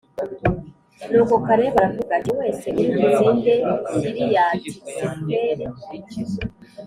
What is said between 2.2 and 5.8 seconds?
“umuntu wese uri butsinde kiriyati-seferi